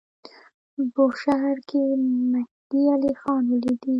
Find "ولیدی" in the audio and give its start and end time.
3.49-3.89